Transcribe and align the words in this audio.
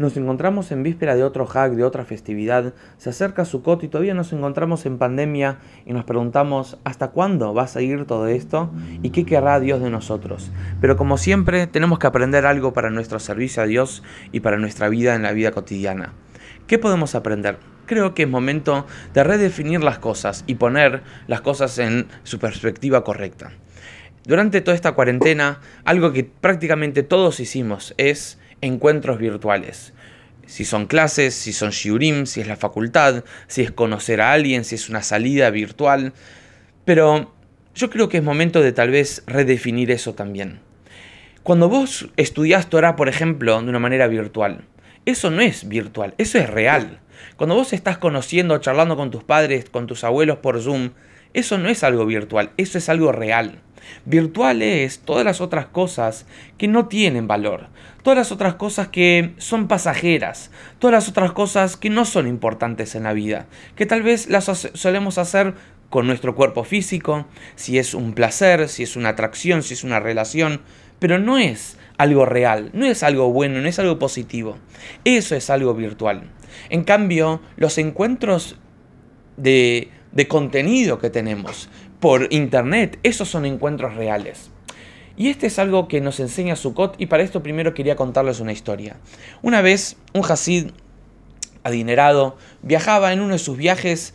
Nos 0.00 0.16
encontramos 0.16 0.72
en 0.72 0.82
víspera 0.82 1.14
de 1.14 1.22
otro 1.22 1.44
hack, 1.44 1.72
de 1.72 1.84
otra 1.84 2.06
festividad, 2.06 2.72
se 2.96 3.10
acerca 3.10 3.44
Sukkot 3.44 3.84
y 3.84 3.88
todavía 3.88 4.14
nos 4.14 4.32
encontramos 4.32 4.86
en 4.86 4.96
pandemia 4.96 5.58
y 5.84 5.92
nos 5.92 6.06
preguntamos 6.06 6.78
¿hasta 6.84 7.08
cuándo 7.08 7.52
va 7.52 7.64
a 7.64 7.68
seguir 7.68 8.06
todo 8.06 8.26
esto? 8.26 8.70
¿Y 9.02 9.10
qué 9.10 9.26
querrá 9.26 9.60
Dios 9.60 9.82
de 9.82 9.90
nosotros? 9.90 10.52
Pero 10.80 10.96
como 10.96 11.18
siempre 11.18 11.66
tenemos 11.66 11.98
que 11.98 12.06
aprender 12.06 12.46
algo 12.46 12.72
para 12.72 12.88
nuestro 12.88 13.18
servicio 13.18 13.62
a 13.62 13.66
Dios 13.66 14.02
y 14.32 14.40
para 14.40 14.56
nuestra 14.56 14.88
vida 14.88 15.14
en 15.14 15.20
la 15.20 15.32
vida 15.32 15.50
cotidiana. 15.50 16.14
¿Qué 16.66 16.78
podemos 16.78 17.14
aprender? 17.14 17.58
Creo 17.84 18.14
que 18.14 18.22
es 18.22 18.28
momento 18.30 18.86
de 19.12 19.22
redefinir 19.22 19.84
las 19.84 19.98
cosas 19.98 20.44
y 20.46 20.54
poner 20.54 21.02
las 21.26 21.42
cosas 21.42 21.78
en 21.78 22.06
su 22.22 22.38
perspectiva 22.38 23.04
correcta. 23.04 23.50
Durante 24.24 24.62
toda 24.62 24.74
esta 24.74 24.92
cuarentena, 24.92 25.60
algo 25.84 26.12
que 26.12 26.24
prácticamente 26.24 27.02
todos 27.02 27.38
hicimos 27.38 27.92
es 27.98 28.39
encuentros 28.60 29.18
virtuales. 29.18 29.92
Si 30.46 30.64
son 30.64 30.86
clases, 30.86 31.34
si 31.34 31.52
son 31.52 31.70
shiurim, 31.70 32.26
si 32.26 32.40
es 32.40 32.48
la 32.48 32.56
facultad, 32.56 33.24
si 33.46 33.62
es 33.62 33.70
conocer 33.70 34.20
a 34.20 34.32
alguien, 34.32 34.64
si 34.64 34.74
es 34.74 34.88
una 34.88 35.02
salida 35.02 35.50
virtual. 35.50 36.12
Pero 36.84 37.32
yo 37.74 37.90
creo 37.90 38.08
que 38.08 38.18
es 38.18 38.24
momento 38.24 38.60
de 38.60 38.72
tal 38.72 38.90
vez 38.90 39.22
redefinir 39.26 39.90
eso 39.90 40.14
también. 40.14 40.60
Cuando 41.42 41.68
vos 41.68 42.10
estudiás 42.16 42.68
Torah, 42.68 42.96
por 42.96 43.08
ejemplo, 43.08 43.62
de 43.62 43.68
una 43.68 43.78
manera 43.78 44.08
virtual, 44.08 44.64
eso 45.06 45.30
no 45.30 45.40
es 45.40 45.68
virtual, 45.68 46.14
eso 46.18 46.38
es 46.38 46.50
real. 46.50 47.00
Cuando 47.36 47.54
vos 47.54 47.72
estás 47.72 47.98
conociendo, 47.98 48.58
charlando 48.58 48.96
con 48.96 49.10
tus 49.10 49.24
padres, 49.24 49.70
con 49.70 49.86
tus 49.86 50.04
abuelos 50.04 50.38
por 50.38 50.60
Zoom, 50.60 50.90
eso 51.32 51.58
no 51.58 51.68
es 51.68 51.84
algo 51.84 52.04
virtual, 52.06 52.50
eso 52.56 52.76
es 52.76 52.88
algo 52.88 53.12
real. 53.12 53.62
Virtual 54.04 54.62
es 54.62 55.00
todas 55.00 55.24
las 55.24 55.40
otras 55.40 55.66
cosas 55.66 56.26
que 56.58 56.68
no 56.68 56.86
tienen 56.86 57.26
valor, 57.26 57.68
todas 58.02 58.16
las 58.16 58.32
otras 58.32 58.54
cosas 58.54 58.88
que 58.88 59.34
son 59.38 59.68
pasajeras, 59.68 60.50
todas 60.78 60.92
las 60.92 61.08
otras 61.08 61.32
cosas 61.32 61.76
que 61.76 61.90
no 61.90 62.04
son 62.04 62.26
importantes 62.26 62.94
en 62.94 63.04
la 63.04 63.12
vida, 63.12 63.46
que 63.76 63.86
tal 63.86 64.02
vez 64.02 64.28
las 64.28 64.44
solemos 64.74 65.18
hacer 65.18 65.54
con 65.90 66.06
nuestro 66.06 66.34
cuerpo 66.34 66.64
físico, 66.64 67.26
si 67.56 67.78
es 67.78 67.94
un 67.94 68.14
placer, 68.14 68.68
si 68.68 68.84
es 68.84 68.96
una 68.96 69.10
atracción, 69.10 69.62
si 69.62 69.74
es 69.74 69.84
una 69.84 70.00
relación, 70.00 70.62
pero 71.00 71.18
no 71.18 71.36
es 71.36 71.76
algo 71.98 72.24
real, 72.24 72.70
no 72.72 72.86
es 72.86 73.02
algo 73.02 73.32
bueno, 73.32 73.60
no 73.60 73.68
es 73.68 73.78
algo 73.78 73.98
positivo. 73.98 74.56
Eso 75.04 75.34
es 75.34 75.50
algo 75.50 75.74
virtual. 75.74 76.30
En 76.68 76.84
cambio, 76.84 77.42
los 77.56 77.76
encuentros 77.78 78.56
de, 79.36 79.90
de 80.12 80.28
contenido 80.28 80.98
que 80.98 81.10
tenemos, 81.10 81.68
por 82.00 82.32
internet. 82.32 82.98
Esos 83.02 83.28
son 83.28 83.46
encuentros 83.46 83.94
reales. 83.94 84.50
Y 85.16 85.28
este 85.28 85.48
es 85.48 85.58
algo 85.58 85.88
que 85.88 86.00
nos 86.00 86.18
enseña 86.20 86.56
Sukkot 86.56 86.94
y 86.98 87.06
para 87.06 87.22
esto 87.22 87.42
primero 87.42 87.74
quería 87.74 87.96
contarles 87.96 88.40
una 88.40 88.52
historia. 88.52 88.96
Una 89.42 89.60
vez 89.60 89.96
un 90.14 90.24
Hasid 90.24 90.70
adinerado 91.62 92.36
viajaba 92.62 93.12
en 93.12 93.20
uno 93.20 93.34
de 93.34 93.38
sus 93.38 93.56
viajes 93.56 94.14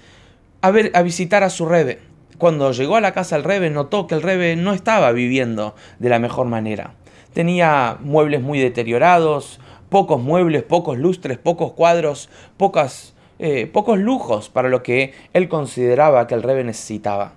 a, 0.61 0.69
a 0.93 1.01
visitar 1.03 1.43
a 1.43 1.49
su 1.49 1.67
Rebe. 1.67 1.99
Cuando 2.37 2.71
llegó 2.71 2.95
a 2.95 3.01
la 3.01 3.13
casa 3.13 3.35
del 3.35 3.45
Rebe 3.45 3.69
notó 3.69 4.07
que 4.07 4.15
el 4.15 4.21
Rebe 4.21 4.55
no 4.55 4.73
estaba 4.73 5.11
viviendo 5.11 5.75
de 5.99 6.09
la 6.09 6.19
mejor 6.19 6.47
manera. 6.47 6.95
Tenía 7.33 7.97
muebles 8.01 8.41
muy 8.41 8.59
deteriorados, 8.59 9.59
pocos 9.89 10.21
muebles, 10.21 10.63
pocos 10.63 10.97
lustres, 10.97 11.37
pocos 11.37 11.73
cuadros, 11.73 12.29
pocas, 12.57 13.13
eh, 13.39 13.67
pocos 13.67 13.99
lujos 13.99 14.49
para 14.49 14.69
lo 14.69 14.83
que 14.83 15.13
él 15.33 15.49
consideraba 15.49 16.27
que 16.27 16.35
el 16.35 16.43
Rebe 16.43 16.63
necesitaba 16.63 17.33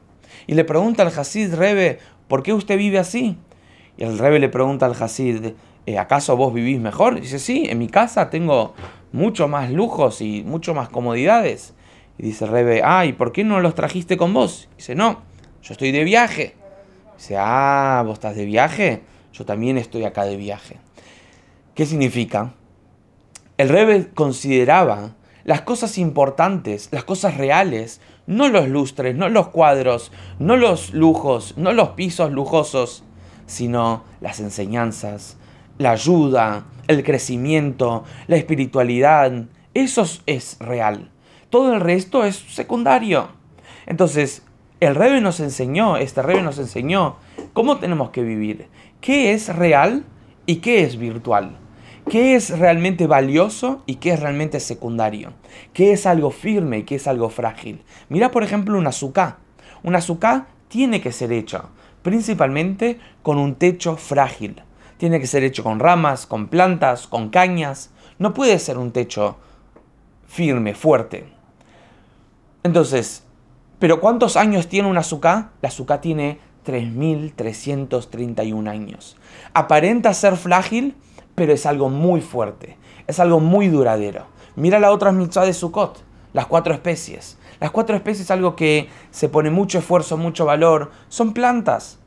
y 0.48 0.54
le 0.54 0.64
pregunta 0.64 1.02
al 1.02 1.16
Hasid, 1.16 1.54
Rebe, 1.54 1.98
¿por 2.26 2.42
qué 2.42 2.54
usted 2.54 2.78
vive 2.78 2.98
así? 2.98 3.36
Y 3.98 4.04
el 4.04 4.18
Rebe 4.18 4.38
le 4.38 4.48
pregunta 4.48 4.86
al 4.86 5.00
Hasid, 5.00 5.52
eh, 5.84 5.98
¿acaso 5.98 6.38
vos 6.38 6.54
vivís 6.54 6.80
mejor? 6.80 7.20
Dice, 7.20 7.38
sí, 7.38 7.66
en 7.68 7.78
mi 7.78 7.88
casa 7.88 8.30
tengo 8.30 8.74
mucho 9.12 9.46
más 9.46 9.70
lujos 9.70 10.22
y 10.22 10.42
mucho 10.44 10.72
más 10.72 10.88
comodidades. 10.88 11.74
Y 12.16 12.22
dice 12.22 12.46
el 12.46 12.50
Rebe, 12.50 12.80
ah, 12.82 13.04
¿y 13.04 13.12
por 13.12 13.32
qué 13.32 13.44
no 13.44 13.60
los 13.60 13.74
trajiste 13.74 14.16
con 14.16 14.32
vos? 14.32 14.70
Dice, 14.78 14.94
no, 14.94 15.20
yo 15.62 15.72
estoy 15.72 15.92
de 15.92 16.04
viaje. 16.04 16.56
dice, 17.18 17.36
ah, 17.38 18.02
¿vos 18.06 18.14
estás 18.14 18.34
de 18.34 18.46
viaje? 18.46 19.02
Yo 19.34 19.44
también 19.44 19.76
estoy 19.76 20.04
acá 20.04 20.24
de 20.24 20.36
viaje. 20.36 20.78
¿Qué 21.74 21.84
significa? 21.84 22.54
El 23.58 23.68
Rebe 23.68 24.08
consideraba 24.14 25.14
las 25.48 25.62
cosas 25.62 25.96
importantes, 25.96 26.90
las 26.92 27.04
cosas 27.04 27.38
reales, 27.38 28.02
no 28.26 28.50
los 28.50 28.68
lustres, 28.68 29.16
no 29.16 29.30
los 29.30 29.48
cuadros, 29.48 30.12
no 30.38 30.58
los 30.58 30.92
lujos, 30.92 31.54
no 31.56 31.72
los 31.72 31.88
pisos 31.92 32.30
lujosos, 32.30 33.02
sino 33.46 34.04
las 34.20 34.40
enseñanzas, 34.40 35.38
la 35.78 35.92
ayuda, 35.92 36.66
el 36.86 37.02
crecimiento, 37.02 38.04
la 38.26 38.36
espiritualidad. 38.36 39.46
Eso 39.72 40.04
es 40.26 40.58
real. 40.60 41.10
Todo 41.48 41.72
el 41.72 41.80
resto 41.80 42.26
es 42.26 42.36
secundario. 42.36 43.30
Entonces, 43.86 44.42
el 44.80 44.94
Rebe 44.94 45.22
nos 45.22 45.40
enseñó, 45.40 45.96
este 45.96 46.20
Rebe 46.20 46.42
nos 46.42 46.58
enseñó 46.58 47.16
cómo 47.54 47.78
tenemos 47.78 48.10
que 48.10 48.20
vivir, 48.22 48.68
qué 49.00 49.32
es 49.32 49.48
real 49.56 50.04
y 50.44 50.56
qué 50.56 50.82
es 50.82 50.98
virtual 50.98 51.56
qué 52.08 52.34
es 52.34 52.58
realmente 52.58 53.06
valioso 53.06 53.82
y 53.86 53.96
qué 53.96 54.12
es 54.12 54.20
realmente 54.20 54.60
secundario, 54.60 55.32
qué 55.72 55.92
es 55.92 56.06
algo 56.06 56.30
firme 56.30 56.78
y 56.78 56.82
qué 56.84 56.96
es 56.96 57.06
algo 57.06 57.28
frágil. 57.28 57.82
Mira, 58.08 58.30
por 58.30 58.42
ejemplo, 58.42 58.78
un 58.78 58.86
azúcar. 58.86 59.36
Un 59.82 59.94
azúcar 59.94 60.46
tiene 60.68 61.00
que 61.00 61.12
ser 61.12 61.32
hecho 61.32 61.70
principalmente 62.02 62.98
con 63.22 63.38
un 63.38 63.56
techo 63.56 63.96
frágil. 63.96 64.62
Tiene 64.96 65.20
que 65.20 65.26
ser 65.26 65.44
hecho 65.44 65.62
con 65.62 65.78
ramas, 65.78 66.26
con 66.26 66.48
plantas, 66.48 67.06
con 67.06 67.28
cañas. 67.28 67.90
No 68.18 68.34
puede 68.34 68.58
ser 68.58 68.78
un 68.78 68.92
techo 68.92 69.36
firme, 70.26 70.74
fuerte. 70.74 71.28
Entonces, 72.62 73.24
¿pero 73.78 74.00
cuántos 74.00 74.36
años 74.36 74.68
tiene 74.68 74.88
un 74.88 74.98
azúcar? 74.98 75.50
La 75.62 75.68
azúcar 75.68 76.00
tiene 76.00 76.40
3.331 76.66 78.68
años. 78.68 79.16
¿Aparenta 79.54 80.12
ser 80.14 80.36
frágil? 80.36 80.96
Pero 81.38 81.52
es 81.52 81.66
algo 81.66 81.88
muy 81.88 82.20
fuerte, 82.20 82.76
es 83.06 83.20
algo 83.20 83.38
muy 83.38 83.68
duradero. 83.68 84.26
Mira 84.56 84.80
la 84.80 84.90
otra 84.90 85.12
mitzvah 85.12 85.44
de 85.44 85.54
Sukkot, 85.54 86.02
las 86.32 86.46
cuatro 86.46 86.74
especies. 86.74 87.38
Las 87.60 87.70
cuatro 87.70 87.94
especies 87.94 88.24
es 88.24 88.30
algo 88.32 88.56
que 88.56 88.88
se 89.12 89.28
pone 89.28 89.48
mucho 89.48 89.78
esfuerzo, 89.78 90.16
mucho 90.16 90.44
valor, 90.44 90.90
son 91.08 91.32
plantas, 91.32 92.00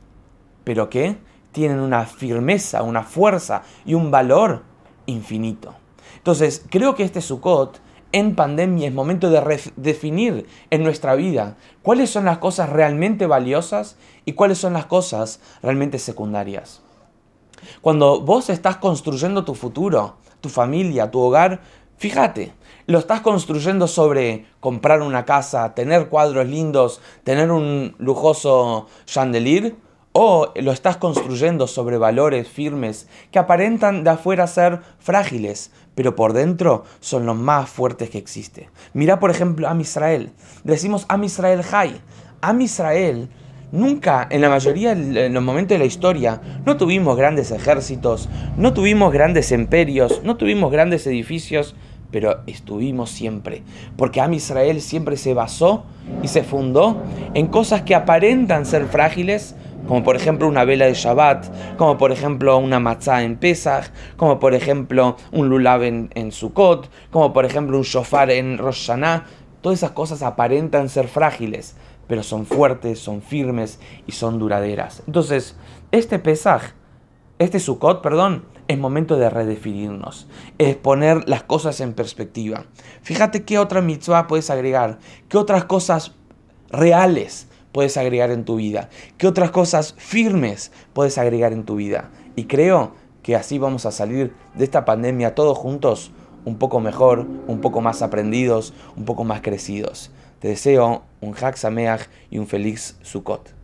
pero 0.66 0.90
que 0.90 1.16
tienen 1.53 1.80
una 1.80 2.06
firmeza, 2.06 2.84
una 2.84 3.03
fuerza 3.03 3.64
y 3.86 3.94
un 3.94 4.12
valor 4.12 4.64
infinito. 5.06 5.75
Entonces, 6.18 6.66
creo 6.70 6.94
que 6.94 7.03
este 7.03 7.22
Sukkot 7.22 7.80
en 8.12 8.36
pandemia 8.36 8.90
es 8.90 8.94
momento 8.94 9.30
de 9.30 9.72
definir 9.78 10.46
en 10.72 10.84
nuestra 10.84 11.16
vida 11.16 11.56
cuáles 11.84 12.09
son 12.09 12.25
las 12.25 12.40
cosas 12.40 12.70
realmente 12.70 13.28
valiosas 13.28 13.96
y 14.25 14.34
cuáles 14.34 14.58
son 14.58 14.74
las 14.74 14.88
cosas 14.88 15.40
realmente 15.64 16.00
secundarias. 16.00 16.81
Cuando 17.82 18.22
vos 18.22 18.50
estás 18.50 18.78
construyendo 18.78 19.46
tu 19.46 19.56
futuro, 19.56 20.16
tu 20.42 20.50
familia, 20.50 21.12
tu 21.12 21.20
hogar, 21.20 21.62
fíjate, 21.98 22.54
lo 22.88 23.00
estás 23.00 23.22
construyendo 23.22 23.88
sobre 23.88 24.46
comprar 24.60 25.02
una 25.02 25.26
casa, 25.26 25.74
tener 25.76 26.10
cuadros 26.10 26.48
lindos, 26.48 27.02
tener 27.24 27.52
un 27.52 27.96
lujoso 28.00 28.88
chandelier, 29.06 29.76
o 30.14 30.52
lo 30.56 30.72
estás 30.72 30.98
construyendo 30.98 31.68
sobre 31.68 31.98
valores 31.98 32.48
firmes 32.48 33.08
que 33.32 33.40
aparentan 33.40 34.04
de 34.04 34.10
afuera 34.10 34.46
ser 34.48 34.82
frágiles, 35.00 35.72
pero 35.96 36.16
por 36.16 36.34
dentro 36.34 36.84
son 37.00 37.26
los 37.26 37.36
más 37.36 37.70
fuertes 37.70 38.10
que 38.10 38.18
existe. 38.18 38.70
Mira 38.94 39.20
por 39.20 39.32
ejemplo 39.32 39.70
a 39.70 39.76
Israel. 39.80 40.34
Decimos 40.64 41.06
a 41.08 41.24
Israel 41.24 41.62
Hay. 41.72 42.02
Am 42.42 42.60
Israel 42.62 43.30
Nunca, 43.72 44.28
en 44.30 44.42
la 44.42 44.50
mayoría 44.50 44.96
de 44.96 45.30
los 45.30 45.44
momentos 45.44 45.76
de 45.76 45.80
la 45.80 45.86
historia, 45.86 46.42
no 46.66 46.76
tuvimos 46.76 47.16
grandes 47.16 47.52
ejércitos, 47.52 48.28
no 48.58 48.74
tuvimos 48.74 49.14
grandes 49.14 49.52
imperios, 49.54 50.22
no 50.26 50.36
tuvimos 50.36 50.74
grandes 50.74 51.08
edificios, 51.08 51.73
pero 52.12 52.41
estuvimos 52.47 53.09
siempre. 53.09 53.64
Porque 53.96 54.20
Am 54.20 54.34
Israel 54.34 54.82
siempre 54.82 55.16
se 55.16 55.34
basó 55.34 55.85
y 56.22 56.28
se 56.28 56.44
fundó 56.44 57.02
en 57.34 57.47
cosas 57.47 57.84
que 57.84 57.96
aparentan 57.96 58.66
ser 58.66 58.88
frágiles, 58.88 59.56
como 59.88 60.03
por 60.03 60.18
ejemplo 60.18 60.50
una 60.50 60.66
vela 60.66 60.85
de 60.85 60.94
Shabbat, 60.94 61.78
como 61.78 61.97
por 61.97 62.12
ejemplo 62.12 62.58
una 62.58 62.82
matzah 62.82 63.23
en 63.23 63.38
Pesach, 63.38 63.85
como 64.18 64.40
por 64.40 64.53
ejemplo 64.53 65.16
un 65.32 65.47
lulav 65.47 65.84
en, 65.84 66.09
en 66.14 66.34
Sukkot, 66.34 66.90
como 67.09 67.32
por 67.32 67.46
ejemplo 67.46 67.78
un 67.78 67.84
shofar 67.84 68.32
en 68.32 68.58
Rosh 68.58 68.88
Hashanah. 68.88 69.26
Todas 69.62 69.79
esas 69.79 69.91
cosas 69.91 70.23
aparentan 70.23 70.90
ser 70.90 71.08
frágiles, 71.08 71.76
pero 72.11 72.23
son 72.23 72.46
fuertes, 72.46 72.99
son 72.99 73.22
firmes 73.22 73.79
y 74.05 74.11
son 74.11 74.37
duraderas. 74.37 75.02
Entonces, 75.08 75.55
este 75.93 76.19
Pesaj, 76.19 76.73
este 77.40 77.58
Sukkot, 77.58 78.02
perdón, 78.02 78.43
es 78.67 78.78
momento 78.78 79.16
de 79.16 79.29
redefinirnos, 79.29 80.28
es 80.58 80.75
poner 80.75 81.29
las 81.29 81.43
cosas 81.43 81.79
en 81.79 81.93
perspectiva. 81.93 82.66
Fíjate 83.02 83.46
qué 83.46 83.59
otra 83.59 83.79
mitzvah 83.79 84.28
puedes 84.28 84.49
agregar, 84.49 84.99
qué 85.29 85.37
otras 85.37 85.63
cosas 85.63 86.11
reales 86.69 87.47
puedes 87.72 87.96
agregar 87.96 88.29
en 88.29 88.43
tu 88.43 88.58
vida, 88.58 88.90
qué 89.17 89.25
otras 89.25 89.52
cosas 89.52 89.96
firmes 89.97 90.73
puedes 90.91 91.17
agregar 91.17 91.53
en 91.53 91.63
tu 91.63 91.78
vida. 91.78 92.09
Y 92.35 92.43
creo 92.43 92.91
que 93.23 93.37
así 93.37 93.58
vamos 93.58 93.85
a 93.85 93.91
salir 93.91 94.34
de 94.53 94.66
esta 94.66 94.84
pandemia 94.84 95.34
todos 95.34 95.58
juntos 95.58 96.11
un 96.43 96.58
poco 96.58 96.81
mejor, 96.81 97.25
un 97.47 97.61
poco 97.61 97.79
más 97.79 98.02
aprendidos, 98.02 98.73
un 98.97 99.05
poco 99.05 99.23
más 99.23 99.40
crecidos. 99.40 100.11
Te 100.41 100.47
deseo 100.47 101.03
un 101.22 101.35
Hak 101.40 101.55
Sameach 101.55 102.09
y 102.32 102.40
un 102.40 102.47
feliz 102.47 102.97
Sukkot. 103.03 103.60